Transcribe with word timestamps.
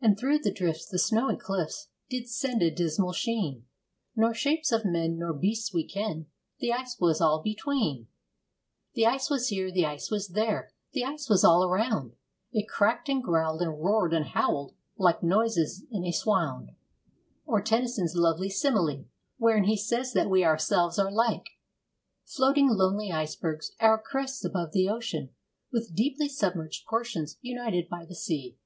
And 0.00 0.18
through 0.18 0.38
the 0.38 0.50
drifts, 0.50 0.88
the 0.88 0.98
snowy 0.98 1.36
clifts 1.36 1.88
Did 2.08 2.30
send 2.30 2.62
a 2.62 2.70
dismal 2.70 3.12
sheen, 3.12 3.66
Nor 4.16 4.32
shapes 4.32 4.72
of 4.72 4.86
men, 4.86 5.18
nor 5.18 5.34
beasts 5.34 5.74
we 5.74 5.86
ken. 5.86 6.28
The 6.60 6.72
ice 6.72 6.96
was 6.98 7.20
all 7.20 7.42
between. 7.42 8.08
The 8.94 9.04
ice 9.04 9.28
was 9.28 9.48
here, 9.48 9.70
the 9.70 9.84
ice 9.84 10.10
was 10.10 10.28
there, 10.28 10.72
The 10.94 11.04
ice 11.04 11.28
was 11.28 11.44
all 11.44 11.62
around, 11.62 12.14
It 12.50 12.68
cracked 12.70 13.10
and 13.10 13.22
growled, 13.22 13.60
and 13.60 13.72
roared 13.78 14.14
and 14.14 14.24
howled, 14.28 14.72
Like 14.96 15.22
noises 15.22 15.84
in 15.90 16.06
a 16.06 16.10
swound. 16.12 16.70
Or 17.44 17.60
Tennyson's 17.60 18.14
lovely 18.16 18.48
simile, 18.48 19.08
wherein 19.36 19.64
he 19.64 19.76
says 19.76 20.14
that 20.14 20.30
we 20.30 20.42
ourselves 20.42 20.98
are 20.98 21.12
like 21.12 21.44
Floating 22.24 22.68
lonely 22.70 23.12
icebergs, 23.12 23.72
our 23.78 24.00
crests 24.00 24.42
above 24.42 24.72
the 24.72 24.88
ocean, 24.88 25.28
With 25.70 25.94
deeply 25.94 26.30
submerged 26.30 26.86
portions 26.86 27.36
united 27.42 27.90
by 27.90 28.06
the 28.06 28.14
sea. 28.14 28.56